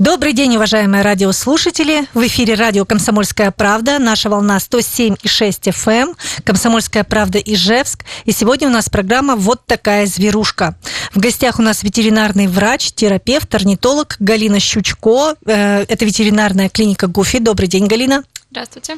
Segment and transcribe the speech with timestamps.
[0.00, 2.06] Добрый день, уважаемые радиослушатели.
[2.14, 3.98] В эфире радио «Комсомольская правда».
[3.98, 5.18] Наша волна 107,6
[5.68, 5.90] FM.
[5.90, 6.16] Эм.
[6.42, 8.06] «Комсомольская правда» Ижевск.
[8.24, 10.74] И сегодня у нас программа «Вот такая зверушка».
[11.12, 15.34] В гостях у нас ветеринарный врач, терапевт, орнитолог Галина Щучко.
[15.44, 17.40] Э, это ветеринарная клиника ГУФИ.
[17.40, 18.24] Добрый день, Галина.
[18.50, 18.96] Здравствуйте.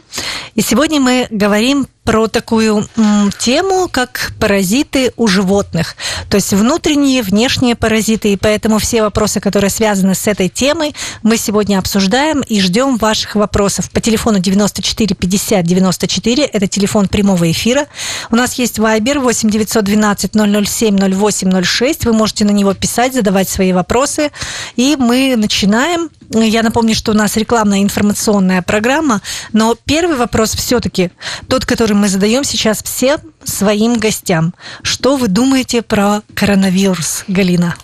[0.55, 5.95] И сегодня мы говорим про такую м, тему, как паразиты у животных.
[6.29, 8.32] То есть внутренние, внешние паразиты.
[8.32, 13.36] И поэтому все вопросы, которые связаны с этой темой, мы сегодня обсуждаем и ждем ваших
[13.36, 13.91] вопросов.
[13.91, 17.86] По телефону 94 50 94, это телефон прямого эфира.
[18.30, 22.05] У нас есть Viber 8 912 007 08 06.
[22.05, 24.32] Вы можете на него писать, задавать свои вопросы.
[24.75, 26.11] И мы начинаем.
[26.35, 29.21] Я напомню, что у нас рекламная информационная программа.
[29.53, 31.11] Но первый вопрос все-таки
[31.49, 34.55] тот, который который мы задаем сейчас всем своим гостям.
[34.83, 37.75] Что вы думаете про коронавирус, Галина?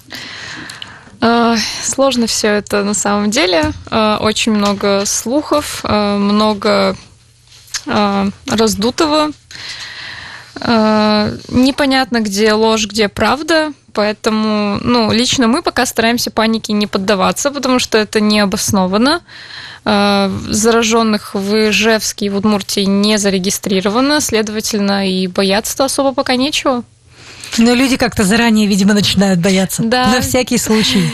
[1.20, 3.72] А, сложно все это на самом деле.
[3.90, 6.96] А, очень много слухов, а, много
[8.46, 9.30] раздутого.
[10.60, 13.72] Непонятно, где ложь, где правда.
[13.92, 19.22] Поэтому, ну, лично мы пока стараемся панике не поддаваться, потому что это не обоснованно.
[19.84, 26.84] Э, зараженных в Ижевске и в Удмуртии не зарегистрировано, следовательно, и бояться-то особо пока нечего.
[27.56, 29.82] Но люди как-то заранее, видимо, начинают бояться.
[29.82, 30.08] Да.
[30.08, 31.10] На всякий случай.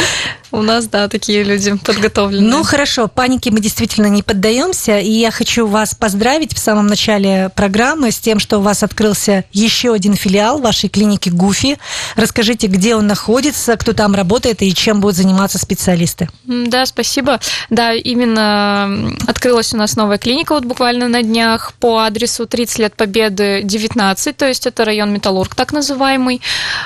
[0.56, 2.48] У нас, да, такие люди подготовлены.
[2.48, 4.98] Ну, хорошо, панике мы действительно не поддаемся.
[4.98, 9.44] И я хочу вас поздравить в самом начале программы с тем, что у вас открылся
[9.52, 11.76] еще один филиал вашей клиники ГУФИ.
[12.16, 16.30] Расскажите, где он находится, кто там работает и чем будут заниматься специалисты.
[16.44, 17.38] Да, спасибо.
[17.68, 22.96] Да, именно открылась у нас новая клиника вот буквально на днях по адресу 30 лет
[22.96, 26.40] Победы 19, то есть это район Металлург так называемый.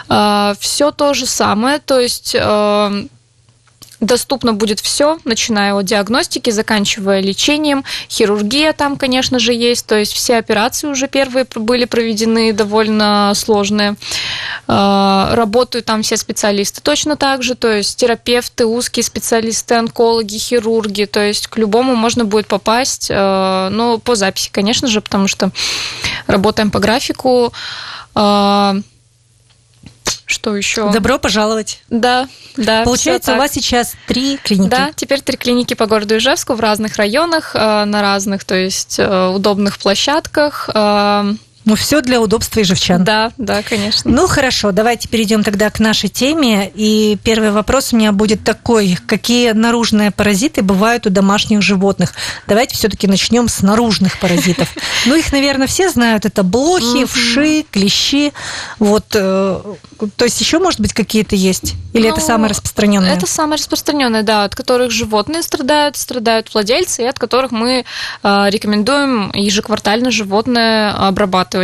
[0.09, 2.93] А, Все то же самое, то есть а,
[4.01, 7.84] доступно будет все, начиная от диагностики, заканчивая лечением.
[8.09, 9.87] Хирургия там, конечно же, есть.
[9.87, 13.97] То есть все операции уже первые были проведены довольно сложные.
[14.66, 17.55] А, работают там все специалисты точно так же.
[17.55, 21.05] То есть терапевты, узкие специалисты, онкологи, хирурги.
[21.05, 23.09] То есть к любому можно будет попасть.
[23.12, 25.50] А, но по записи, конечно же, потому что
[26.27, 27.53] работаем по графику.
[30.31, 30.93] Что еще?
[30.93, 31.83] Добро пожаловать.
[31.91, 32.85] Да, да.
[32.85, 34.71] Получается, у вас сейчас три клиники.
[34.71, 39.01] Да, теперь три клиники по городу Ижевску в разных районах, э, на разных, то есть
[39.01, 40.71] э, удобных площадках.
[41.70, 43.04] Ну, все для удобства ижевчан.
[43.04, 44.10] Да, да, конечно.
[44.10, 46.69] Ну, хорошо, давайте перейдем тогда к нашей теме.
[46.75, 48.98] И первый вопрос у меня будет такой.
[49.06, 52.14] Какие наружные паразиты бывают у домашних животных?
[52.48, 54.69] Давайте все-таки начнем с наружных паразитов.
[55.06, 56.26] Ну, их, наверное, все знают.
[56.26, 58.32] Это блохи, вши, клещи.
[58.78, 59.60] Вот, э,
[60.16, 61.75] то есть еще, может быть, какие-то есть?
[61.94, 63.14] Или ну, это самое распространенное?
[63.14, 67.84] Это самое распространенное, да, от которых животные страдают, страдают владельцы, и от которых мы
[68.22, 71.59] э, рекомендуем ежеквартально животное обрабатывать.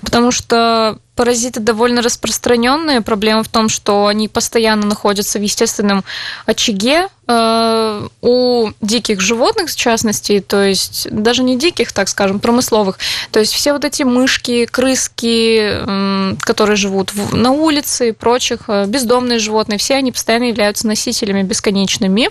[0.00, 3.00] Потому что паразиты довольно распространенные.
[3.00, 6.04] Проблема в том, что они постоянно находятся в естественном
[6.44, 12.98] очаге э, у диких животных, в частности, то есть даже не диких, так скажем, промысловых.
[13.30, 19.38] То есть все вот эти мышки, крыски, которые живут на улице и прочих, э, бездомные
[19.38, 22.28] животные, все они постоянно являются носителями бесконечными,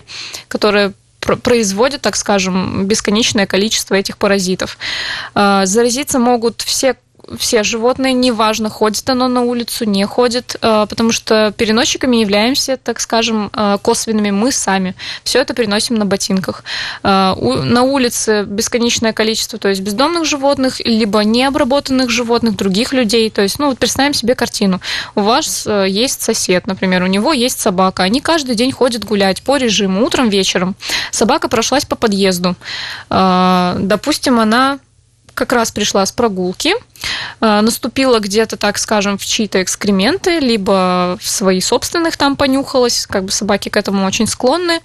[0.47, 0.93] которые
[1.25, 4.77] производят, так скажем, бесконечное количество этих паразитов.
[5.35, 6.95] Э, заразиться могут все
[7.37, 12.99] все животные, неважно, ходит оно на улицу, не ходит, э, потому что переносчиками являемся, так
[12.99, 14.95] скажем, э, косвенными мы сами.
[15.23, 16.63] Все это переносим на ботинках.
[17.03, 23.29] Э, на улице бесконечное количество, то есть бездомных животных, либо необработанных животных, других людей.
[23.29, 24.81] То есть, ну, вот представим себе картину.
[25.15, 28.03] У вас есть сосед, например, у него есть собака.
[28.03, 30.75] Они каждый день ходят гулять по режиму, утром, вечером.
[31.11, 32.55] Собака прошлась по подъезду.
[33.09, 34.79] Допустим, она
[35.33, 36.73] как раз пришла с прогулки,
[37.39, 43.31] наступила где-то, так скажем, в чьи-то экскременты, либо в свои собственных там понюхалась, как бы
[43.31, 44.79] собаки к этому очень склонны,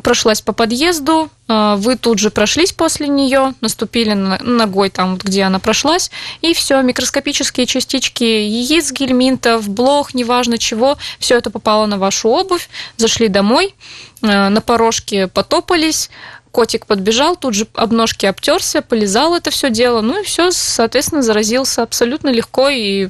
[0.00, 5.58] прошлась по подъезду, э, вы тут же прошлись после нее, наступили ногой там, где она
[5.58, 6.10] прошлась,
[6.40, 12.68] и все, микроскопические частички яиц, гельминтов, блох, неважно чего, все это попало на вашу обувь,
[12.96, 13.74] зашли домой,
[14.22, 16.10] э, на порожке потопались,
[16.52, 21.22] Котик подбежал, тут же об ножки обтерся, полезал это все дело, ну и все, соответственно,
[21.22, 23.08] заразился абсолютно легко и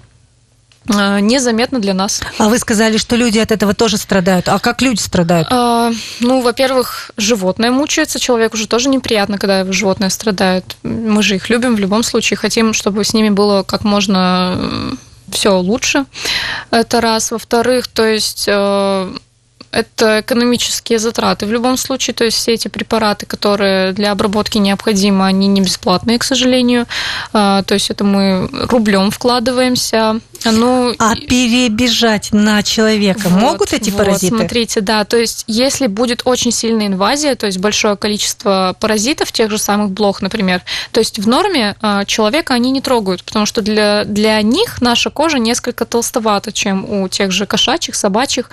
[0.89, 2.21] а, незаметно для нас.
[2.39, 4.49] А вы сказали, что люди от этого тоже страдают.
[4.49, 5.49] А как люди страдают?
[5.51, 8.19] А, ну, во-первых, животное мучается.
[8.19, 10.77] Человеку уже тоже неприятно, когда животное страдает.
[10.83, 12.39] Мы же их любим в любом случае.
[12.39, 14.97] Хотим, чтобы с ними было как можно
[15.31, 16.07] все лучше.
[16.71, 17.31] Это раз.
[17.31, 19.15] Во-вторых, то есть э,
[19.73, 21.47] это экономические затраты.
[21.47, 26.19] В любом случае, то есть все эти препараты, которые для обработки необходимы, они не бесплатные,
[26.19, 26.87] к сожалению.
[27.33, 30.21] А, то есть это мы рублем вкладываемся.
[30.45, 34.37] Ну, а перебежать на человека вот, могут эти вот, паразиты?
[34.39, 39.51] Смотрите, да, то есть если будет очень сильная инвазия, то есть большое количество паразитов, тех
[39.51, 40.63] же самых блох, например,
[40.93, 45.11] то есть в норме а, человека они не трогают, потому что для, для них наша
[45.11, 48.51] кожа несколько толстовата, чем у тех же кошачьих, собачьих,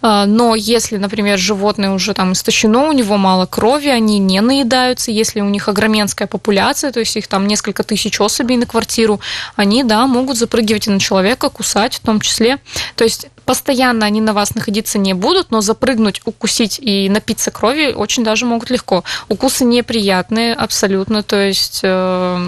[0.00, 5.10] а, но если, например, животное уже там истощено, у него мало крови, они не наедаются.
[5.10, 9.20] Если у них огроменская популяция, то есть их там несколько тысяч особей на квартиру,
[9.54, 12.58] они, да, могут запрыгивать и на человека, кусать в том числе.
[12.96, 17.92] То есть постоянно они на вас находиться не будут, но запрыгнуть, укусить и напиться крови
[17.94, 19.04] очень даже могут легко.
[19.28, 21.80] Укусы неприятные абсолютно, то есть...
[21.82, 22.38] Э,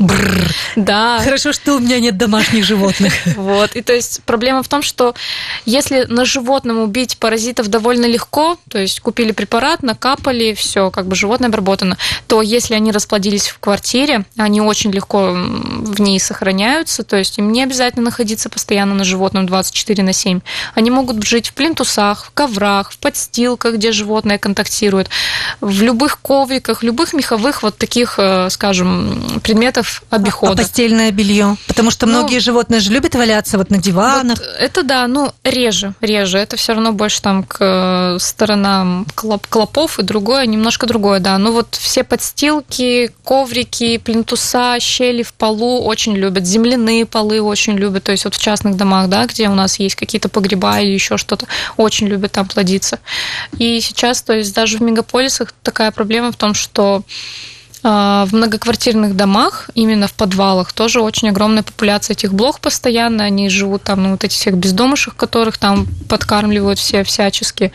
[0.00, 0.50] Бррр.
[0.76, 1.20] Да.
[1.22, 3.12] Хорошо, что у меня нет домашних животных.
[3.36, 5.14] Вот, и то есть проблема в том, что
[5.66, 11.14] если на животном убить паразитов довольно легко, то есть купили препарат, накапали, все, как бы
[11.14, 17.16] животное обработано, то если они расплодились в квартире, они очень легко в ней сохраняются, то
[17.16, 20.40] есть им не обязательно находиться постоянно на животном 24 на 7.
[20.74, 25.08] Они могут жить в плинтусах, в коврах, в подстилках, где животное контактирует,
[25.60, 30.52] в любых ковриках, любых меховых вот таких, э, скажем, предметов обихода.
[30.52, 31.56] А постельное белье?
[31.66, 34.38] Потому что ну, многие животные же любят валяться вот на диванах.
[34.38, 36.38] Вот это да, ну реже, реже.
[36.38, 41.38] Это все равно больше там к э, сторонам клоп, клопов и другое, немножко другое, да.
[41.38, 48.04] Ну вот все подстилки, коврики, плинтуса, щели в полу очень любят, земляные полы очень любят,
[48.04, 51.16] то есть вот в частных домах, да, где у нас есть какие-то погреба или еще
[51.16, 51.46] что-то,
[51.78, 52.98] очень любят там плодиться.
[53.58, 57.02] И сейчас, то есть даже в мегаполисах такая проблема в том, что
[57.82, 63.24] а, в многоквартирных домах, именно в подвалах, тоже очень огромная популяция этих блох постоянно.
[63.24, 67.72] Они живут там, ну, вот этих всех бездомышек, которых там подкармливают все всячески.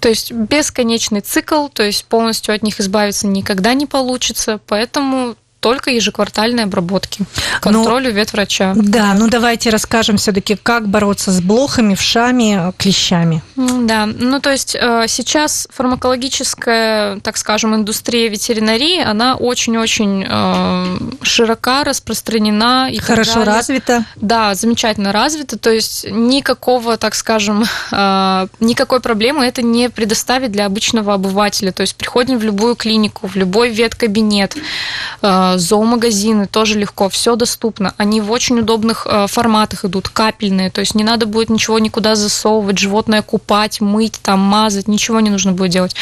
[0.00, 4.60] То есть бесконечный цикл, то есть полностью от них избавиться никогда не получится.
[4.66, 7.24] Поэтому только ежеквартальной обработки,
[7.62, 8.74] контролю ну, ветврача.
[8.76, 13.42] Да, ну давайте расскажем все-таки, как бороться с блохами, вшами, клещами.
[13.56, 21.82] Да, ну то есть э, сейчас фармакологическая, так скажем, индустрия ветеринарии, она очень-очень э, широка,
[21.82, 22.90] распространена.
[22.92, 24.04] И Хорошо развита.
[24.16, 30.66] Да, замечательно развита, то есть никакого, так скажем, э, никакой проблемы это не предоставит для
[30.66, 31.72] обычного обывателя.
[31.72, 34.58] То есть приходим в любую клинику, в любой веткабинет,
[35.58, 37.94] зоомагазины тоже легко, все доступно.
[37.96, 42.14] Они в очень удобных э, форматах идут, капельные, то есть не надо будет ничего никуда
[42.14, 45.96] засовывать, животное купать, мыть, там, мазать, ничего не нужно будет делать.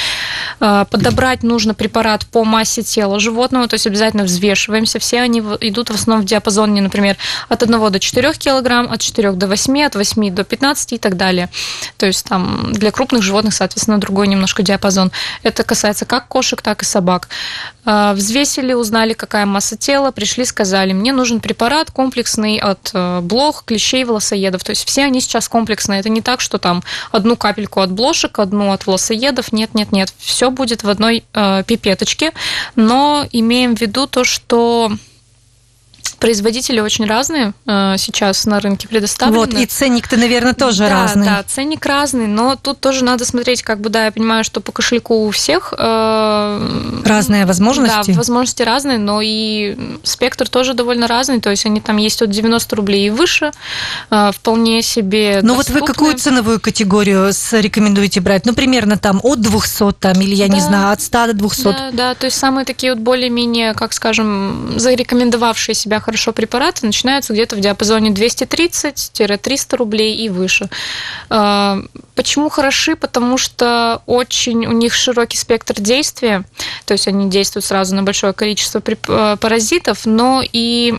[0.61, 4.99] Э, подобрать нужно препарат по массе тела животного, то есть обязательно взвешиваемся.
[4.99, 7.17] Все они идут в основном в диапазоне, например,
[7.49, 11.17] от 1 до 4 килограмм, от 4 до 8, от 8 до 15 и так
[11.17, 11.49] далее.
[11.97, 15.13] То есть там для крупных животных, соответственно, другой немножко диапазон.
[15.43, 17.29] Это касается как кошек, так и собак.
[17.85, 23.65] Э, взвесили, узнали, какая масса тела, пришли, сказали, мне нужен препарат комплексный от э, блох,
[23.65, 24.63] клещей, волосоедов.
[24.63, 26.01] То есть все они сейчас комплексные.
[26.01, 29.53] Это не так, что там одну капельку от блошек, одну от волосоедов.
[29.53, 30.15] Нет, нет, нет.
[30.19, 32.33] Все будет в одной э, пипеточке.
[32.77, 34.93] Но имеем в виду то, что
[36.23, 39.39] Производители очень разные э, сейчас на рынке предоставлены.
[39.39, 41.27] Вот, и ценник-то, наверное, тоже да, разный.
[41.27, 44.71] Да, ценник разный, но тут тоже надо смотреть, как бы, да, я понимаю, что по
[44.71, 45.75] кошельку у всех...
[45.77, 48.13] Э, разные возможности.
[48.13, 52.31] Да, возможности разные, но и спектр тоже довольно разный, то есть они там есть от
[52.31, 53.51] 90 рублей и выше,
[54.13, 58.47] э, вполне себе Ну вот вы какую ценовую категорию рекомендуете брать?
[58.47, 61.63] Ну, примерно там от 200, там, или, я да, не знаю, от 100 до 200?
[61.65, 67.33] Да, да, то есть самые такие вот более-менее, как скажем, зарекомендовавшие себя хорошо препараты начинаются
[67.33, 70.69] где-то в диапазоне 230-300 рублей и выше.
[71.29, 71.79] А,
[72.15, 72.97] почему хороши?
[72.97, 76.45] Потому что очень у них широкий спектр действия,
[76.85, 80.95] то есть они действуют сразу на большое количество а, паразитов, но и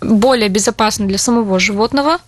[0.00, 2.18] более безопасны для самого животного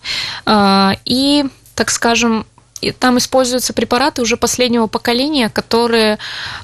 [0.45, 1.45] а, и
[1.75, 2.45] так скажем,
[2.81, 6.17] и там используются препараты уже последнего поколения, которые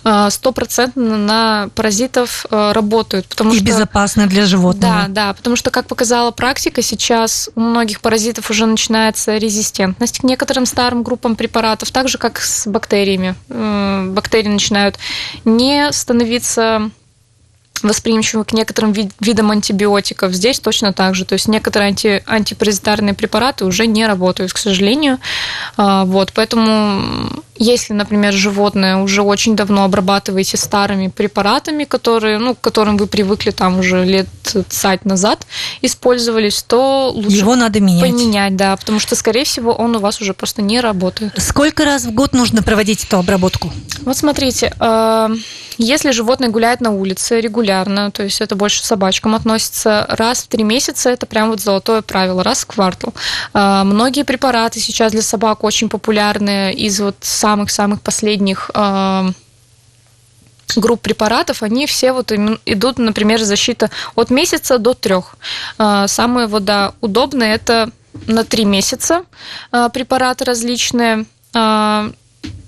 [0.03, 3.27] э, стопроцентно на паразитов э, работают.
[3.27, 5.05] Потому и что, безопасны для животного.
[5.07, 10.23] Да, да, потому что, как показала практика, сейчас у многих паразитов уже начинается резистентность к
[10.23, 13.35] некоторым старым группам препаратов, так же, как с бактериями.
[14.13, 14.97] Бактерии начинают
[15.43, 16.91] не становиться
[17.83, 20.33] восприимчивы к некоторым видам антибиотиков.
[20.33, 21.25] Здесь точно так же.
[21.25, 25.19] То есть некоторые анти, антипаразитарные препараты уже не работают, к сожалению.
[25.77, 32.61] А, вот, поэтому если, например, животное уже очень давно обрабатываете старыми препаратами, которые, ну, к
[32.61, 34.27] которым вы привыкли там уже лет
[34.69, 35.45] цать назад
[35.81, 38.11] использовались, то лучше его надо менять.
[38.11, 41.33] Поменять, да, потому что, скорее всего, он у вас уже просто не работает.
[41.37, 43.71] Сколько раз в год нужно проводить эту обработку?
[44.01, 45.29] Вот смотрите, э,
[45.77, 50.63] если животное гуляет на улице регулярно, то есть это больше собачкам относится, раз в три
[50.63, 53.13] месяца это прям вот золотое правило, раз в квартал.
[53.53, 59.31] Э, многие препараты сейчас для собак очень популярны из вот самых-самых последних э,
[60.77, 62.31] групп препаратов, они все вот
[62.65, 65.35] идут, например, защита от месяца до трех.
[65.77, 67.91] Э, самое вот, да, удобное это
[68.27, 69.23] на три месяца
[69.71, 71.25] э, препараты различные.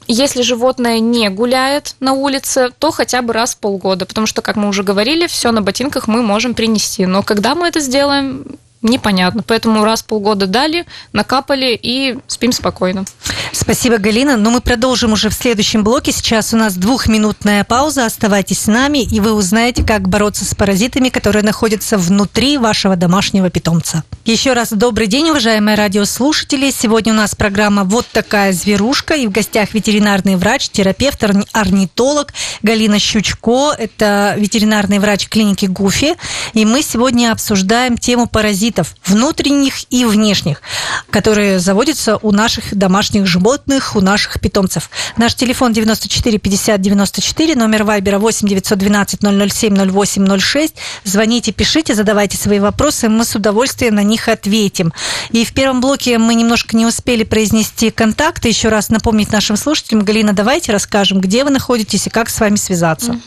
[0.10, 4.55] Если животное не гуляет на улице, то хотя бы раз в полгода, потому что, как
[4.55, 7.05] мы уже говорили, все на ботинках мы можем принести.
[7.05, 8.46] Но когда мы это сделаем,
[8.81, 9.43] непонятно.
[9.46, 13.05] Поэтому раз в полгода дали, накапали и спим спокойно.
[13.51, 14.38] Спасибо, Галина.
[14.38, 16.12] Но мы продолжим уже в следующем блоке.
[16.12, 18.05] Сейчас у нас двухминутная пауза.
[18.05, 23.50] Оставайтесь с нами, и вы узнаете, как бороться с паразитами, которые находятся внутри вашего домашнего
[23.50, 24.03] питомца.
[24.25, 26.72] Еще раз добрый день, уважаемые радиослушатели.
[26.72, 33.00] Сегодня у нас программа «Вот такая зверушка», и в гостях ветеринарный врач, терапевт, орнитолог Галина
[33.00, 33.74] Щучко.
[33.77, 36.15] Это ветеринарный врач клиники Гуфи.
[36.53, 38.66] И мы сегодня обсуждаем тему паразитов
[39.05, 40.62] внутренних и внешних,
[41.09, 44.89] которые заводятся у наших домашних животных, у наших питомцев.
[45.17, 50.75] Наш телефон 94 50 94, номер Вайбера 8 912 007 08 06.
[51.03, 54.93] Звоните, пишите, задавайте свои вопросы, мы с удовольствием на них ответим.
[55.31, 58.47] И в первом блоке мы немножко не успели произнести контакты.
[58.50, 60.03] Еще раз напомнить нашим слушателям.
[60.03, 63.19] Галина, давайте расскажем, где вы находитесь и как с вами связаться.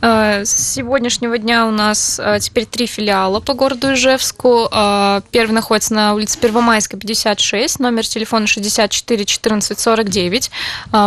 [0.00, 4.68] С сегодняшнего дня у нас э, теперь три филиала по городу Ижевску.
[4.70, 10.50] Э, первый находится на улице Первомайская, 56, номер телефона 64 14 49.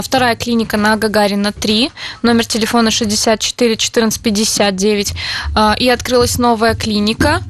[0.02, 1.92] Вторая клиника на Гагарина 3,
[2.22, 5.14] номер телефона 64 14 59.
[5.80, 7.42] И открылась новая клиника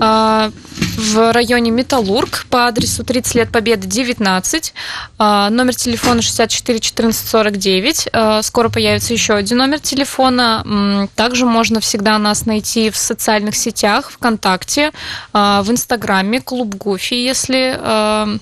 [0.00, 0.50] а,
[0.96, 4.74] в районе Металлург по адресу 30 лет Победы 19,
[5.18, 8.08] а, номер телефона 64 14 49.
[8.42, 11.08] Скоро появится еще один номер телефона.
[11.14, 14.92] Также можно всегда нас найти в социальных сетях, ВКонтакте,
[15.32, 18.38] а, в Инстаграме, Клуб Гуфи, если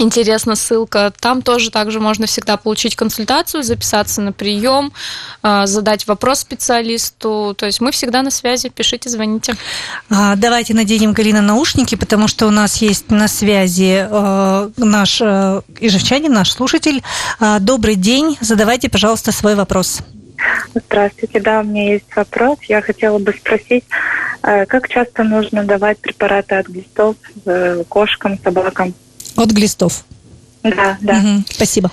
[0.00, 1.12] интересна ссылка.
[1.20, 4.92] Там тоже также можно всегда получить консультацию, записаться на прием,
[5.42, 7.54] а, задать вопрос специалисту.
[7.56, 8.68] То есть мы всегда на связи.
[8.68, 9.54] Пишите, звоните.
[10.08, 15.62] А, давайте наденем, Галина, наушники, потому что у нас есть на связи э, наш э,
[15.80, 17.02] ижевчанин, наш слушатель.
[17.38, 18.38] А, добрый день.
[18.40, 20.00] Задавайте, пожалуйста, свой вопрос.
[20.74, 22.58] Здравствуйте, да, у меня есть вопрос.
[22.68, 23.84] Я хотела бы спросить,
[24.42, 27.16] э, как часто нужно давать препараты от глистов
[27.88, 28.94] кошкам, собакам?
[29.36, 30.04] От глистов.
[30.62, 31.12] Да, да.
[31.18, 31.90] Угу, спасибо.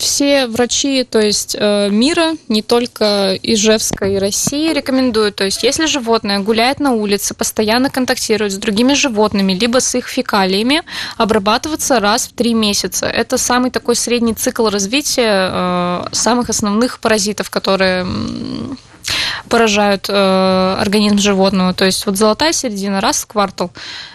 [0.00, 5.84] Все врачи, то есть э, мира, не только Ижевска и России, рекомендуют, то есть если
[5.84, 10.82] животное гуляет на улице, постоянно контактирует с другими животными, либо с их фекалиями,
[11.18, 13.04] обрабатываться раз в три месяца.
[13.04, 18.06] Это самый такой средний цикл развития э, самых основных паразитов, которые
[19.50, 21.74] поражают э, организм животного.
[21.74, 23.70] То есть вот золотая середина раз в квартал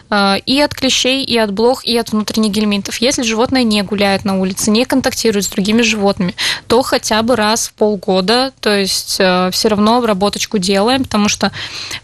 [0.10, 2.98] и от клещей, и от блох, и от внутренних гельминтов.
[2.98, 6.36] Если животное не гуляет на улице, не контактирует с другими животными,
[6.68, 11.52] то хотя бы раз в полгода, то есть э, все равно обработочку делаем, потому что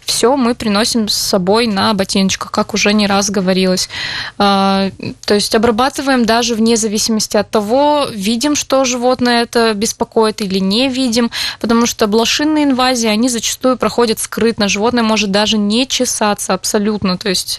[0.04, 3.88] все мы приносим с собой на ботиночках, как уже не раз говорилось.
[4.38, 4.90] Э,
[5.24, 10.88] то есть обрабатываем даже вне зависимости от того, видим, что животное это беспокоит или не
[10.88, 11.30] видим,
[11.60, 14.68] потому что блошинные инвазии, они зачастую проходят скрытно.
[14.68, 17.56] Животное может даже не чесаться абсолютно, то есть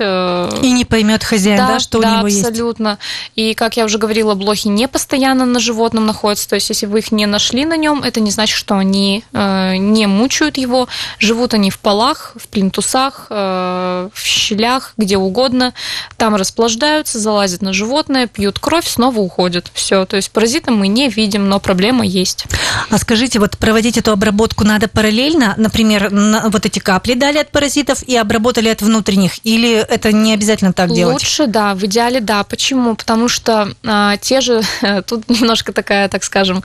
[0.61, 2.45] и не поймет хозяин, да, да что да, у него есть.
[2.45, 2.97] абсолютно.
[3.35, 6.49] И, как я уже говорила, блохи не постоянно на животном находятся.
[6.49, 9.75] То есть, если вы их не нашли на нем, это не значит, что они э,
[9.77, 10.87] не мучают его.
[11.19, 15.73] Живут они в полах, в плинтусах, э, в щелях, где угодно.
[16.17, 19.71] Там расплаждаются, залазят на животное, пьют кровь, снова уходят.
[19.73, 20.05] Все.
[20.05, 22.45] То есть, паразита мы не видим, но проблема есть.
[22.89, 25.55] А скажите, вот проводить эту обработку надо параллельно?
[25.57, 26.09] Например,
[26.49, 29.33] вот эти капли дали от паразитов и обработали от внутренних?
[29.43, 31.15] Или это не обязательно так делать.
[31.15, 32.43] Лучше, да, в идеале, да.
[32.43, 32.95] Почему?
[32.95, 34.61] Потому что а, те же,
[35.07, 36.63] тут немножко такая, так скажем,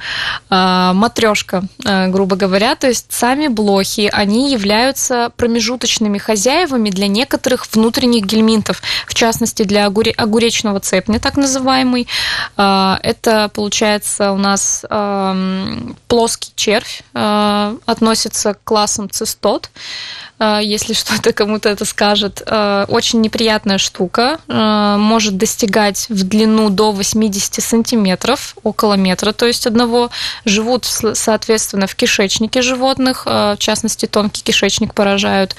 [0.51, 7.67] а, матрешка, а, грубо говоря, то есть сами блохи, они являются промежуточными хозяевами для некоторых
[7.73, 12.07] внутренних гельминтов, в частности для огуре, огуречного цепня, так называемый.
[12.57, 15.35] А, это получается у нас а,
[16.07, 19.71] плоский червь, э, относится к классам цистот.
[20.39, 22.43] Э, если что-то кому-то это скажет.
[22.47, 29.47] Э, очень неприятная штука, э, может достигать в длину до 80 сантиметров, около метра, то
[29.47, 30.11] есть одного.
[30.45, 35.57] Живут, соответственно, в кишечнике животных, в частности, тонкий кишечник поражают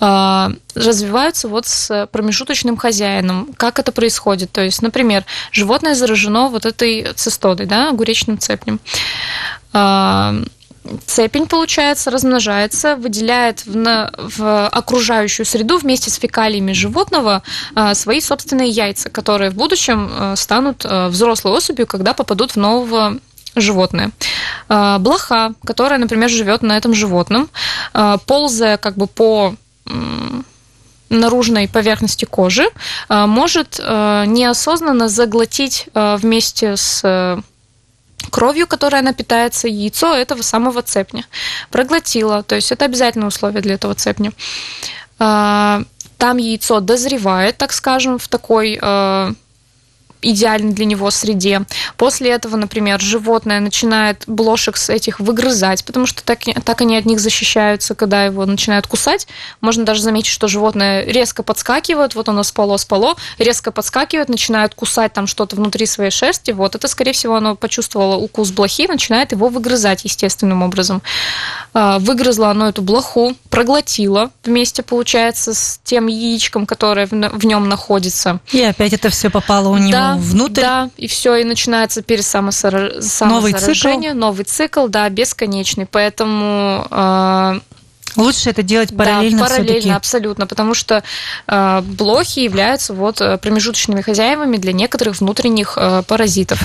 [0.00, 3.50] развиваются вот с промежуточным хозяином.
[3.58, 4.50] Как это происходит?
[4.50, 8.80] То есть, например, животное заражено вот этой цистодой, да, огуречным цепнем
[11.06, 17.42] цепень, получается, размножается, выделяет в, на, в окружающую среду вместе с фекалиями животного
[17.74, 22.56] а, свои собственные яйца, которые в будущем а, станут а, взрослой особью, когда попадут в
[22.56, 23.18] нового
[23.56, 24.12] животное.
[24.68, 27.50] Блоха, которая, например, живет на этом животном,
[28.24, 29.56] ползая как бы по
[31.08, 32.68] наружной поверхности кожи,
[33.08, 37.42] может неосознанно заглотить вместе с
[38.30, 41.26] кровью, которой она питается, яйцо этого самого цепня.
[41.70, 44.32] Проглотила, то есть это обязательное условие для этого цепня.
[45.18, 45.82] А,
[46.16, 49.32] там яйцо дозревает, так скажем, в такой а,
[50.22, 51.62] идеальной для него среде.
[51.96, 57.06] После этого, например, животное начинает блошек с этих выгрызать, потому что так, так они от
[57.06, 59.26] них защищаются, когда его начинают кусать.
[59.60, 65.12] Можно даже заметить, что животное резко подскакивает, вот оно спало, спало, резко подскакивает, начинает кусать
[65.12, 66.50] там что-то внутри своей шерсти.
[66.50, 71.02] Вот это, скорее всего, оно почувствовало укус блохи, начинает его выгрызать естественным образом.
[71.72, 78.40] А, выгрызло оно эту блоху, проглотило вместе, получается, с тем яичком, которое в нем находится.
[78.52, 80.60] И опять это все попало у него да, внутрь.
[80.62, 85.86] Да, и все, и начинается пересамосоражение, новый цикл, новый цикл, да, бесконечный.
[85.86, 87.60] Поэтому э,
[88.16, 89.38] Лучше это делать параллельно.
[89.38, 91.02] Да, параллельно, абсолютно, потому что
[91.46, 96.60] э, блохи являются вот э, промежуточными хозяевами для некоторых внутренних э, паразитов.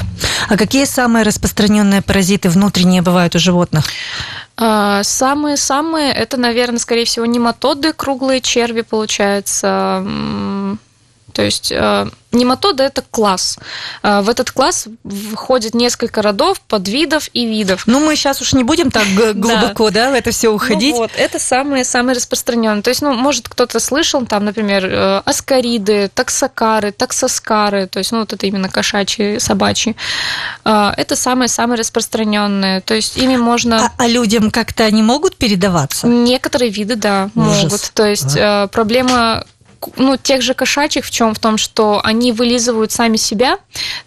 [0.50, 3.86] А какие самые распространенные паразиты внутренние бывают у животных?
[4.58, 10.02] Самые-самые, это, наверное, скорее всего, нематоды, круглые черви, получается.
[11.34, 11.74] То есть
[12.36, 13.58] Нематода– это класс.
[14.04, 14.88] А, в этот класс
[15.34, 17.84] входит несколько родов, подвидов и видов.
[17.88, 20.94] Ну, мы сейчас уж не будем так глубоко, да, в это все уходить.
[20.94, 22.84] Ну, вот, это самые, самые распространенные.
[22.84, 28.20] То есть, ну, может, кто-то слышал, там, например, э, аскариды, таксокары, таксоскары, то есть, ну,
[28.20, 29.96] вот это именно кошачьи, собачьи.
[30.63, 32.82] А, это самые-самые распространенные.
[32.82, 33.86] То есть, ими можно...
[33.86, 36.08] А, а людям как-то они могут передаваться?
[36.08, 37.63] Некоторые виды, да, Ужас.
[37.63, 37.91] могут.
[37.93, 38.67] То есть, а?
[38.67, 39.45] проблема
[39.98, 41.34] ну, тех же кошачьих в чем?
[41.34, 43.58] В том, что они вылизывают сами себя,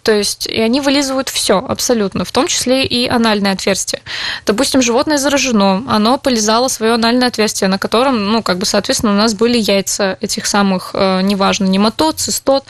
[0.03, 4.01] то есть и они вылизывают все абсолютно, в том числе и анальное отверстие.
[4.45, 9.15] Допустим, животное заражено, оно полизало свое анальное отверстие, на котором, ну, как бы, соответственно, у
[9.15, 12.65] нас были яйца этих самых, э, неважно, нематод, цистот,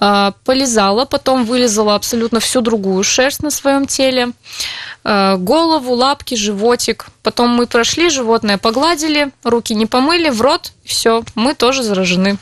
[0.00, 4.32] э, полизало, потом вылизало абсолютно всю другую шерсть на своем теле,
[5.04, 7.06] э, голову, лапки, животик.
[7.22, 12.36] Потом мы прошли, животное погладили, руки не помыли, в рот, все, мы тоже заражены.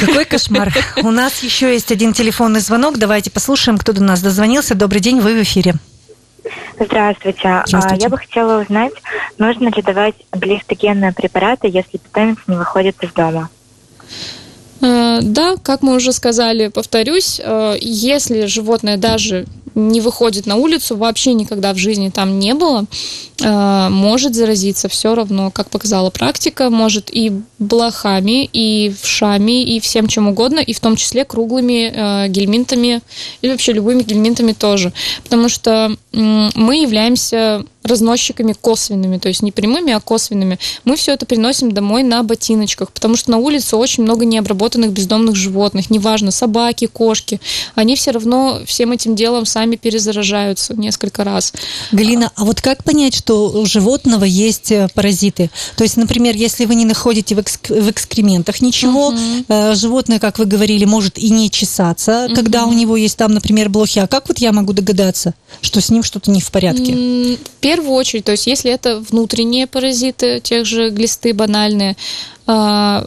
[0.00, 0.72] Какой кошмар.
[1.02, 2.98] У нас еще есть один телефонный звонок.
[2.98, 4.74] Давайте послушаем, кто до нас дозвонился.
[4.74, 5.74] Добрый день, вы в эфире.
[6.78, 7.40] Здравствуйте.
[7.44, 8.04] А, Здравствуйте.
[8.04, 8.92] Я бы хотела узнать,
[9.36, 13.50] нужно ли давать глистогенные препараты, если питомец не выходит из дома?
[14.80, 19.44] Э, да, как мы уже сказали, повторюсь, э, если животное даже
[19.88, 22.84] не выходит на улицу, вообще никогда в жизни там не было,
[23.40, 30.06] э, может заразиться все равно, как показала практика, может и блохами, и вшами, и всем
[30.08, 33.00] чем угодно, и в том числе круглыми э, гельминтами,
[33.42, 34.92] и вообще любыми гельминтами тоже.
[35.24, 40.58] Потому что мы являемся разносчиками косвенными, то есть не прямыми, а косвенными.
[40.84, 45.34] Мы все это приносим домой на ботиночках, потому что на улице очень много необработанных бездомных
[45.34, 47.40] животных, неважно, собаки, кошки,
[47.74, 51.52] они все равно всем этим делом сами перезаражаются несколько раз.
[51.92, 55.50] Галина, а вот как понять, что у животного есть э, паразиты?
[55.76, 57.70] То есть, например, если вы не находите в, экск...
[57.70, 59.74] в экскрементах ничего, угу.
[59.74, 62.34] животное, как вы говорили, может и не чесаться, угу.
[62.34, 63.98] когда у него есть там, например, блохи.
[63.98, 67.38] А как вот я могу догадаться, что с ним что-то не в порядке?
[67.70, 71.96] Первую очередь, то есть если это внутренние паразиты, тех же глисты банальные,
[72.48, 73.04] а,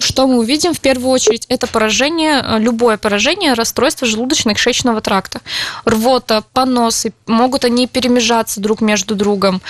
[0.00, 1.46] что мы увидим в первую очередь?
[1.48, 5.40] Это поражение, любое поражение расстройства желудочно-кишечного тракта.
[5.84, 9.62] Рвота, поносы, могут они перемежаться друг между другом.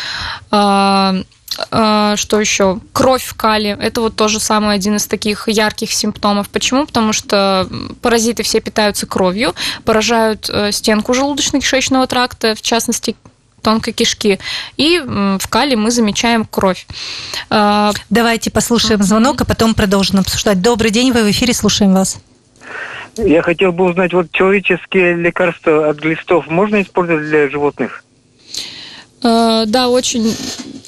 [0.51, 1.14] А,
[1.71, 2.81] а, что еще?
[2.95, 3.77] Кровь в кале.
[3.79, 6.49] Это вот тоже самый один из таких ярких симптомов.
[6.49, 6.87] Почему?
[6.87, 7.68] Потому что
[8.01, 13.14] паразиты все питаются кровью, поражают э, стенку желудочно-кишечного тракта, в частности
[13.62, 14.38] тонкой кишки.
[14.77, 16.87] И в кале мы замечаем кровь.
[17.51, 20.61] А, Давайте послушаем звонок, а потом продолжим обсуждать.
[20.61, 22.18] Добрый день, вы в эфире, слушаем вас.
[23.16, 28.05] Я хотел бы узнать, вот человеческие лекарства от глистов можно использовать для животных?
[29.22, 30.35] Э, да, очень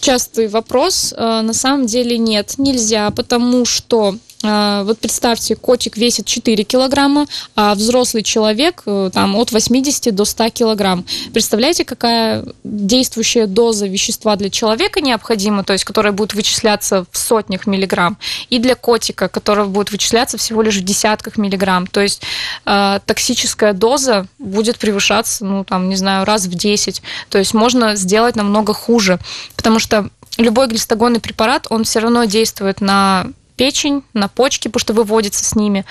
[0.01, 1.15] частый вопрос.
[1.17, 7.27] Э, на самом деле нет, нельзя, потому что а, вот представьте, котик весит 4 килограмма,
[7.57, 11.05] а взрослый человек э, там от 80 до 100 килограмм.
[11.33, 17.67] Представляете, какая действующая доза вещества для человека необходима, то есть которая будет вычисляться в сотнях
[17.67, 18.19] миллиграмм,
[18.51, 21.87] и для котика, которая будет вычисляться всего лишь в десятках миллиграмм.
[21.87, 22.23] То есть
[22.67, 27.03] э, токсическая доза будет превышаться, ну там, не знаю, раз в 10.
[27.31, 29.19] То есть можно сделать намного хуже,
[29.57, 34.93] потому что любой глистогонный препарат, он все равно действует на печень, на почки, потому что
[34.95, 35.85] выводится с ними,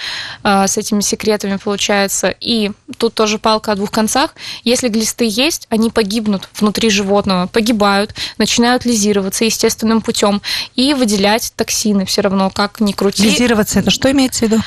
[0.43, 2.34] а, с этими секретами получается.
[2.39, 4.36] И тут тоже палка о двух концах.
[4.63, 10.41] Если глисты есть, они погибнут внутри животного, погибают, начинают лизироваться естественным путем
[10.76, 13.23] и выделять токсины все равно, как ни крути.
[13.23, 14.62] Лизироваться это что имеется в виду?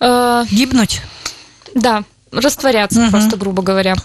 [0.00, 1.02] Э, Гибнуть?
[1.74, 3.10] Да, растворяться угу.
[3.10, 3.96] просто, грубо говоря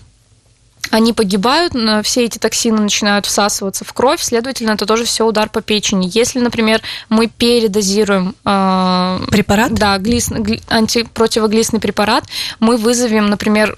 [0.91, 5.61] они погибают, все эти токсины начинают всасываться в кровь, следовательно, это тоже все удар по
[5.61, 6.09] печени.
[6.11, 10.31] Если, например, мы передозируем э, препарат, да, глис,
[10.67, 12.25] антипротивоглистный препарат,
[12.59, 13.77] мы вызовем, например,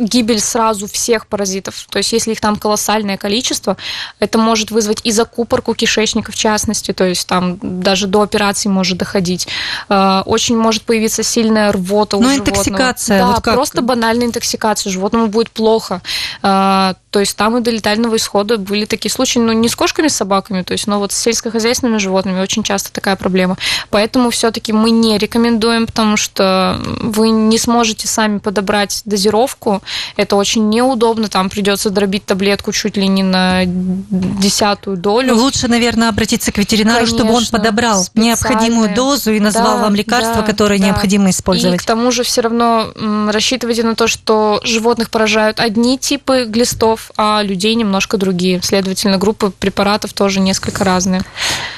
[0.00, 1.86] гибель сразу всех паразитов.
[1.90, 3.76] То есть, если их там колоссальное количество,
[4.18, 8.98] это может вызвать и закупорку кишечника в частности, то есть там даже до операции может
[8.98, 9.48] доходить.
[9.88, 12.56] Э, очень может появиться сильная рвота у ну, животного.
[12.56, 13.18] интоксикация.
[13.20, 13.54] Да, вот как?
[13.54, 14.90] просто банальная интоксикация.
[14.90, 16.02] Животному будет плохо.
[16.42, 20.08] Э, то есть там и до летального исхода были такие случаи, ну, не с кошками,
[20.08, 23.56] с собаками, то есть, но вот с сельскохозяйственными животными очень часто такая проблема.
[23.88, 29.75] Поэтому все-таки мы не рекомендуем, потому что вы не сможете сами подобрать дозировку.
[30.16, 35.34] Это очень неудобно, там придется дробить таблетку чуть ли не на десятую долю.
[35.34, 39.94] Лучше, наверное, обратиться к ветеринару, Конечно, чтобы он подобрал необходимую дозу и назвал да, вам
[39.94, 40.86] лекарства, да, которые да.
[40.86, 41.76] необходимо использовать.
[41.76, 42.92] И к тому же все равно
[43.30, 48.60] рассчитывайте на то, что животных поражают одни типы глистов, а людей немножко другие.
[48.62, 51.22] Следовательно, группы препаратов тоже несколько разные.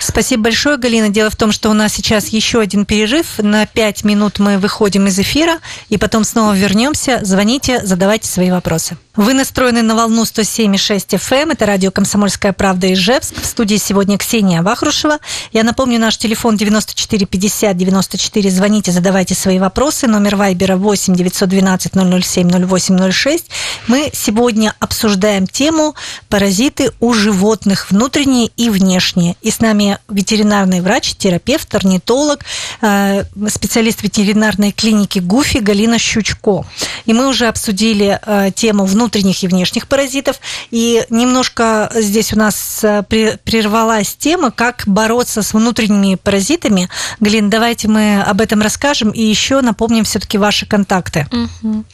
[0.01, 1.09] Спасибо большое, Галина.
[1.09, 3.39] Дело в том, что у нас сейчас еще один перерыв.
[3.39, 5.59] На пять минут мы выходим из эфира,
[5.89, 7.21] и потом снова вернемся.
[7.23, 8.97] Звоните, задавайте свои вопросы.
[9.17, 11.43] Вы настроены на волну 107,6 FM.
[11.43, 11.51] Эм.
[11.51, 13.35] Это радио «Комсомольская правда» Ижевск.
[13.41, 15.19] В студии сегодня Ксения Вахрушева.
[15.53, 18.51] Я напомню, наш телефон 94 50 94.
[18.51, 20.07] Звоните, задавайте свои вопросы.
[20.07, 21.93] Номер Вайбера 8 912
[22.25, 23.47] 007 0806.
[23.89, 25.97] Мы сегодня обсуждаем тему
[26.29, 29.35] паразиты у животных, внутренние и внешние.
[29.43, 32.45] И с нами ветеринарный врач, терапевт, орнитолог,
[32.83, 36.65] э, специалист ветеринарной клиники ГУФИ Галина Щучко.
[37.05, 40.41] И мы уже обсудили э, тему внутренних и внешних паразитов.
[40.71, 46.89] И немножко здесь у нас э, прервалась тема, как бороться с внутренними паразитами.
[47.21, 51.27] Глин, давайте мы об этом расскажем и еще напомним все-таки ваши контакты.
[51.31, 51.85] Угу.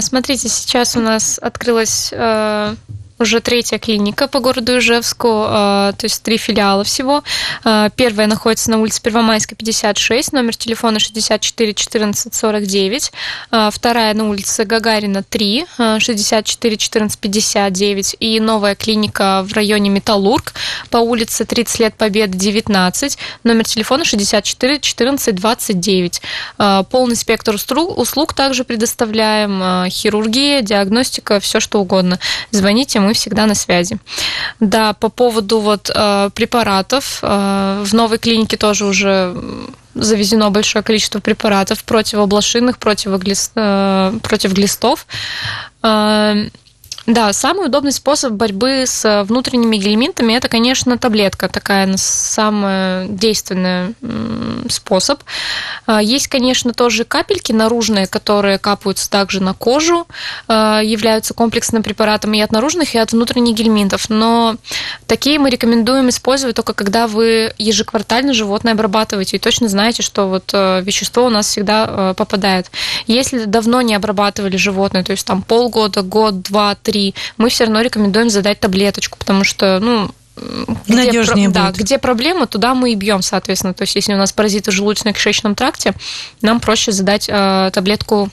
[0.00, 2.12] Смотрите, сейчас у нас открылась
[3.22, 7.22] уже третья клиника по городу Ижевску, а, то есть три филиала всего.
[7.64, 13.12] А, первая находится на улице Первомайской, 56, номер телефона 64 14 49.
[13.70, 15.66] Вторая на улице Гагарина, 3,
[15.98, 18.16] 64 14 59.
[18.20, 20.54] И новая клиника в районе Металлург
[20.90, 26.22] по улице 30 лет Победы, 19, номер телефона 64 14 29.
[26.90, 32.18] Полный спектр услуг также предоставляем, а, хирургия, диагностика, все что угодно.
[32.50, 33.98] Звоните, мы всегда на связи.
[34.60, 39.34] Да, по поводу вот э, препаратов, э, в новой клинике тоже уже
[39.94, 45.06] завезено большое количество препаратов противоблошинных, противоглист, э, против глистов.
[47.06, 53.94] Э, да, самый удобный способ борьбы с внутренними гельминтами это, конечно, таблетка, такая самый действенный
[54.68, 55.20] способ.
[55.86, 60.06] А, есть, конечно, тоже капельки наружные, которые капаются также на кожу,
[60.48, 64.08] а, являются комплексным препаратом и от наружных, и от внутренних гельминтов.
[64.08, 64.56] Но
[65.06, 70.50] такие мы рекомендуем использовать только когда вы ежеквартально животное обрабатываете и точно знаете, что вот
[70.52, 72.70] э, вещество у нас всегда э, попадает.
[73.06, 77.64] Если давно не обрабатывали животное, то есть там полгода, год, два, три, 3, мы все
[77.64, 80.10] равно рекомендуем задать таблеточку, потому что, ну,
[80.86, 81.74] где, Надежнее про, будет.
[81.74, 83.74] Да, где проблема, туда мы и бьем, соответственно.
[83.74, 85.94] То есть, если у нас паразиты в желудочно-кишечном тракте,
[86.40, 88.30] нам проще задать э, таблетку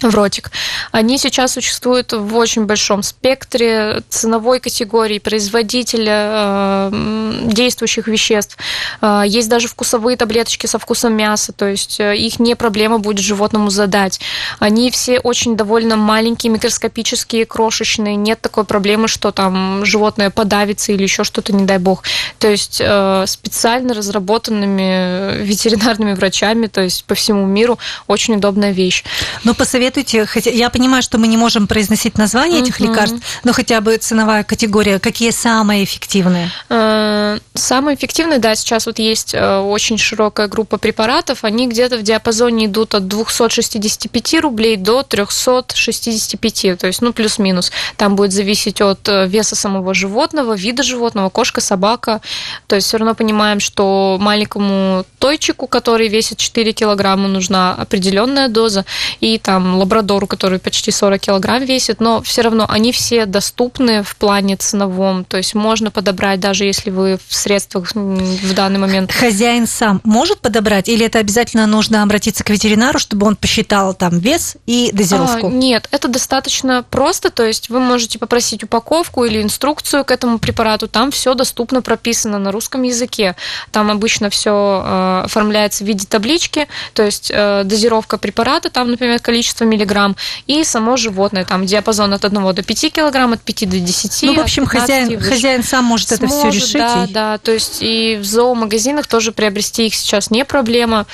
[0.00, 0.50] в ротик.
[0.90, 8.56] Они сейчас существуют в очень большом спектре ценовой категории производителя э, действующих веществ.
[9.00, 13.24] Э, есть даже вкусовые таблеточки со вкусом мяса, то есть э, их не проблема будет
[13.24, 14.20] животному задать.
[14.58, 18.16] Они все очень довольно маленькие, микроскопические, крошечные.
[18.16, 22.02] Нет такой проблемы, что там животное подавится или еще что-то, не дай бог.
[22.38, 22.82] То есть
[23.26, 29.04] специально разработанными ветеринарными врачами, то есть по всему миру, очень удобная вещь.
[29.44, 32.88] Но посоветуйте посоветуйте, хотя я понимаю, что мы не можем произносить название этих угу.
[32.88, 36.50] лекарств, но хотя бы ценовая категория, какие самые эффективные?
[36.68, 42.02] Э, самые эффективные, да, сейчас вот есть э, очень широкая группа препаратов, они где-то в
[42.02, 47.70] диапазоне идут от 265 рублей до 365, то есть, ну, плюс-минус.
[47.96, 52.20] Там будет зависеть от э, веса самого животного, вида животного, кошка, собака.
[52.66, 58.84] То есть все равно понимаем, что маленькому тойчику, который весит 4 килограмма, нужна определенная доза,
[59.20, 64.16] и там лабрадору, который почти 40 килограмм весит, но все равно они все доступны в
[64.16, 69.12] плане ценовом, то есть можно подобрать, даже если вы в средствах в данный момент.
[69.12, 74.18] Хозяин сам может подобрать, или это обязательно нужно обратиться к ветеринару, чтобы он посчитал там
[74.18, 75.48] вес и дозировку?
[75.48, 80.38] А, нет, это достаточно просто, то есть вы можете попросить упаковку или инструкцию к этому
[80.38, 83.36] препарату, там все доступно прописано на русском языке,
[83.70, 89.20] там обычно все э, оформляется в виде таблички, то есть э, дозировка препарата, там, например,
[89.20, 93.78] количество миллиграмм, и само животное, там диапазон от 1 до 5 килограмм, от 5 до
[93.78, 94.22] 10.
[94.22, 96.72] Ну, в общем, хозяин, хозяин сам может Сможет, это все решить.
[96.74, 97.12] Да, и...
[97.12, 101.06] да, то есть и в зоомагазинах тоже приобрести их сейчас не проблема.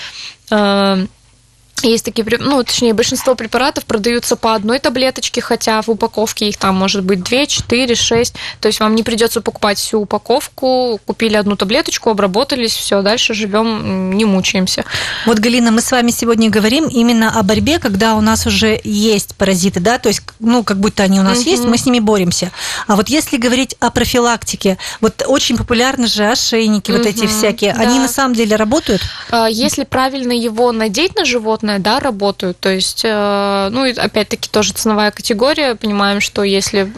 [1.83, 6.77] Есть такие, ну, точнее, большинство препаратов продаются по одной таблеточке, хотя в упаковке их там
[6.77, 8.35] может быть 2, 4, 6.
[8.61, 14.17] То есть вам не придется покупать всю упаковку, купили одну таблеточку, обработались, все, дальше живем,
[14.17, 14.85] не мучаемся.
[15.27, 19.35] Вот, Галина, мы с вами сегодня говорим именно о борьбе, когда у нас уже есть
[19.37, 21.51] паразиты, да, то есть, ну, как будто они у нас угу.
[21.51, 22.51] есть, мы с ними боремся.
[22.87, 26.99] А вот если говорить о профилактике, вот очень популярны же ошейники, угу.
[26.99, 27.81] вот эти всякие, да.
[27.81, 29.03] они на самом деле работают?
[29.31, 32.59] А, если правильно его надеть на животное, животное, да, работают.
[32.59, 35.75] То есть, э, ну, и опять-таки тоже ценовая категория.
[35.75, 36.91] Понимаем, что если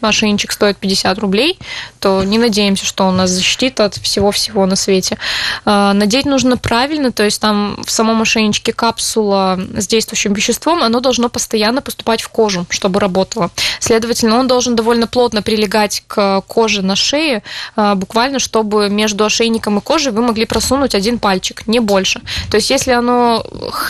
[0.00, 1.58] ошейничек стоит 50 рублей,
[2.00, 5.18] то не надеемся, что он нас защитит от всего-всего на свете.
[5.64, 11.00] Э, надеть нужно правильно, то есть там в самом ошейничке капсула с действующим веществом, оно
[11.00, 13.50] должно постоянно поступать в кожу, чтобы работало.
[13.80, 17.42] Следовательно, он должен довольно плотно прилегать к коже на шее,
[17.76, 22.20] э, буквально, чтобы между ошейником и кожей вы могли просунуть один пальчик, не больше.
[22.50, 23.44] То есть, если оно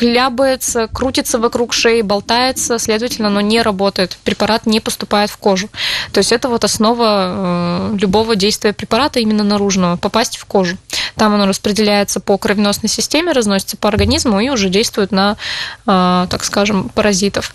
[0.07, 4.17] хлябается, крутится вокруг шеи, болтается, следовательно, оно не работает.
[4.23, 5.69] Препарат не поступает в кожу.
[6.13, 10.77] То есть это вот основа э, любого действия препарата именно наружного, попасть в кожу.
[11.17, 15.37] Там оно распределяется по кровеносной системе, разносится по организму и уже действует на,
[15.87, 17.53] э, так скажем, паразитов.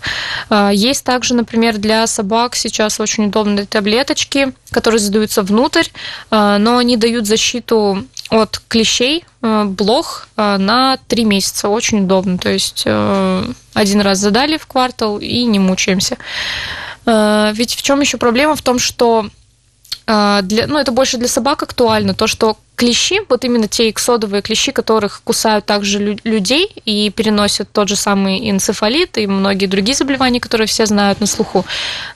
[0.50, 5.84] Э, есть также, например, для собак сейчас очень удобные таблеточки, которые задаются внутрь,
[6.30, 11.68] но они дают защиту от клещей, э, блох э, на три месяца.
[11.68, 12.38] Очень удобно.
[12.38, 16.16] То есть э, один раз задали в квартал и не мучаемся.
[17.04, 18.54] Ведь в чем еще проблема?
[18.54, 19.26] В том, что
[20.06, 24.72] для, ну, это больше для собак актуально, то, что клещи, вот именно те иксодовые клещи,
[24.72, 30.66] которых кусают также людей и переносят тот же самый энцефалит и многие другие заболевания, которые
[30.66, 31.64] все знают на слуху,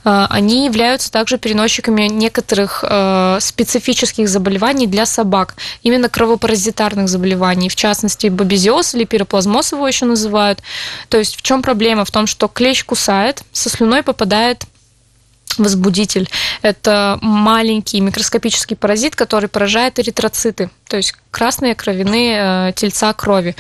[0.05, 7.77] э, они являются также переносчиками некоторых э, специфических заболеваний для собак, именно кровопаразитарных заболеваний, в
[7.77, 10.61] частности бобезиоз или пироплазмоз его еще называют.
[11.09, 12.05] То есть в чем проблема?
[12.05, 14.65] В том, что клещ кусает, со слюной попадает
[15.59, 16.29] возбудитель.
[16.62, 23.57] Это маленький микроскопический паразит, который поражает эритроциты, то есть красные кровяные э, тельца крови.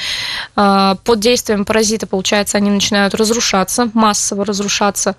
[0.56, 5.14] Э, под действием паразита, получается, они начинают разрушаться, массово разрушаться.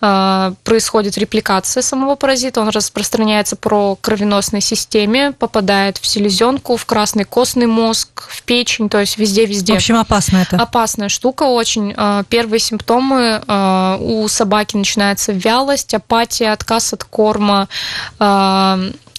[0.00, 7.24] Э, происходит репликация самого паразита, он распространяется по кровеносной системе, попадает в селезенку, в красный
[7.24, 9.74] костный мозг, в печень, то есть везде-везде.
[9.74, 10.56] В общем, опасно это.
[10.56, 11.94] Опасная штука очень.
[12.28, 13.42] Первые симптомы
[14.00, 17.68] у собаки начинается вялость, апатия, отказ от корма,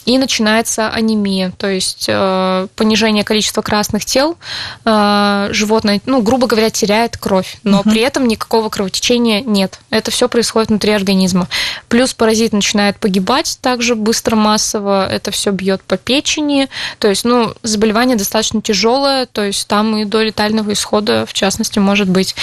[0.06, 4.38] и начинается анемия, то есть э, понижение количества красных тел,
[4.86, 7.90] э, животное, ну, грубо говоря, теряет кровь, но угу.
[7.90, 9.80] при этом никакого кровотечения нет.
[9.90, 11.48] Это все происходит внутри организма.
[11.88, 17.54] Плюс паразит начинает погибать также быстро, массово, это все бьет по печени, то есть, ну,
[17.64, 22.36] заболевание достаточно тяжелое, то есть там и до летального исхода, в частности, может быть.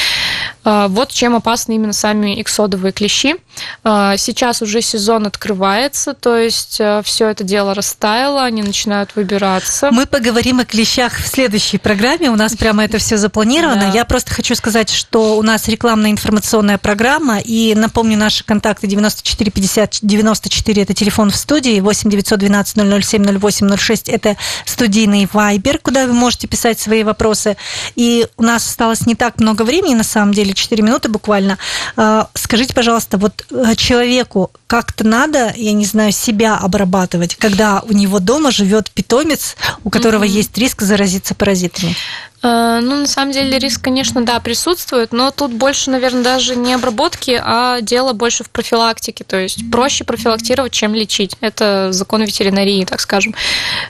[0.64, 3.36] Э, вот чем опасны именно сами иксодовые клещи.
[3.84, 9.90] Э, сейчас уже сезон открывается, то есть э, все это дело растаяло, они начинают выбираться.
[9.90, 12.30] Мы поговорим о клещах в следующей программе.
[12.30, 13.88] У нас прямо это все запланировано.
[13.88, 13.92] Да.
[13.92, 17.38] Я просто хочу сказать, что у нас рекламная информационная программа.
[17.38, 23.76] И напомню, наши контакты 94 50 94 это телефон в студии, 8 912 007 08
[23.76, 27.56] 06 это студийный вайбер, куда вы можете писать свои вопросы.
[27.96, 31.58] И у нас осталось не так много времени, на самом деле, 4 минуты буквально.
[31.96, 37.92] А, скажите, пожалуйста, вот э, человеку как-то надо, я не знаю, себя обрабатывать, когда у
[37.92, 40.28] него дома живет питомец, у которого mm-hmm.
[40.28, 41.96] есть риск заразиться паразитами?
[42.42, 46.72] Э, ну, на самом деле, риск, конечно, да, присутствует, но тут больше, наверное, даже не
[46.72, 49.24] обработки, а дело больше в профилактике.
[49.24, 51.36] То есть проще профилактировать, чем лечить.
[51.40, 53.34] Это закон ветеринарии, так скажем.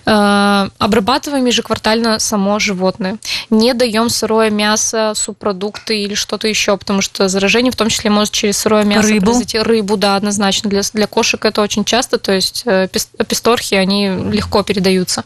[0.07, 3.19] Э, обрабатываем ежеквартально само животное.
[3.51, 8.33] Не даем сырое мясо, субпродукты или что-то еще, потому что заражение в том числе может
[8.33, 9.27] через сырое мясо рыбу.
[9.27, 9.59] произойти.
[9.59, 10.70] Рыбу, да, однозначно.
[10.71, 15.25] Для, для кошек это очень часто, то есть э, песторхи, они легко передаются.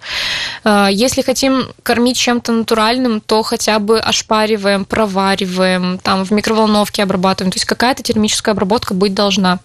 [0.65, 7.53] Если хотим кормить чем-то натуральным, то хотя бы ошпариваем, провариваем, там в микроволновке обрабатываем.
[7.53, 9.61] То есть какая-то термическая обработка быть должна.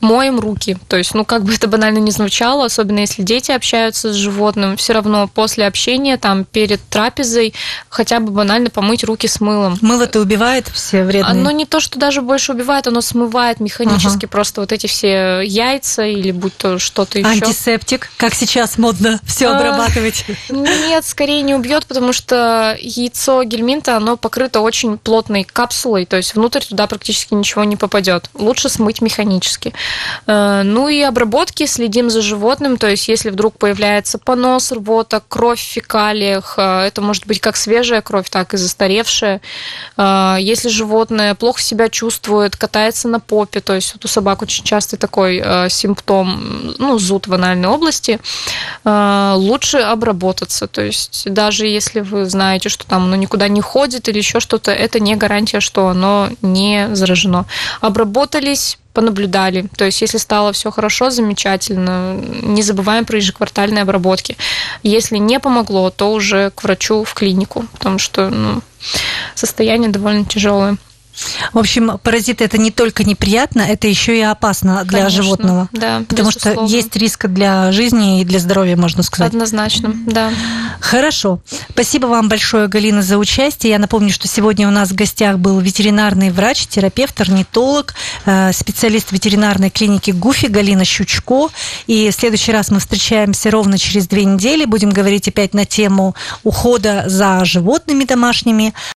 [0.00, 0.76] Моем руки.
[0.88, 4.76] То есть, ну, как бы это банально не звучало, особенно если дети общаются с животным,
[4.76, 7.54] все равно после общения, там, перед трапезой,
[7.88, 9.78] хотя бы банально помыть руки с мылом.
[9.80, 11.32] Мыло-то убивает все вредные?
[11.32, 14.28] Оно не то, что даже больше убивает, оно смывает механически ага.
[14.28, 17.28] просто вот эти все яйца или будь то что-то еще.
[17.28, 20.24] Антисептик, как сейчас модно все а, обрабатывать?
[20.48, 26.34] Нет, скорее не убьет, потому что яйцо гельминта, оно покрыто очень плотной капсулой, то есть
[26.34, 28.30] внутрь туда практически ничего не попадет.
[28.34, 29.72] Лучше смыть механически.
[30.26, 35.60] Э, ну и обработки, следим за животным, то есть если вдруг появляется понос, рвота, кровь
[35.60, 39.40] в фекалиях, э, это может быть как свежая кровь, так и застаревшая.
[39.96, 44.64] Э, если животное плохо себя чувствует, катается на попе, то есть вот у собак очень
[44.64, 48.18] часто такой симптом, ну, зуд в анальной области,
[48.84, 54.18] лучше обработаться, то есть даже если вы знаете, что там оно никуда не ходит или
[54.18, 57.46] еще что-то, это не гарантия, что оно не заражено.
[57.80, 59.66] Обработались, понаблюдали.
[59.76, 64.36] То есть, если стало все хорошо, замечательно, не забываем про ежеквартальные обработки.
[64.82, 68.60] Если не помогло, то уже к врачу в клинику, потому что ну,
[69.36, 70.78] состояние довольно тяжелое.
[71.52, 75.68] В общем, паразиты это не только неприятно, это еще и опасно для Конечно, животного.
[75.72, 76.66] Да, потому безусловно.
[76.66, 79.32] что есть риск для жизни и для здоровья, можно сказать.
[79.32, 80.30] Однозначно, да.
[80.80, 81.40] Хорошо.
[81.70, 83.72] Спасибо вам большое, Галина, за участие.
[83.72, 87.94] Я напомню, что сегодня у нас в гостях был ветеринарный врач, терапевт, орнитолог,
[88.26, 91.48] э, специалист ветеринарной клиники ГУФИ Галина Щучко.
[91.86, 94.64] И в следующий раз мы встречаемся ровно через две недели.
[94.64, 98.74] Будем говорить опять на тему ухода за животными домашними.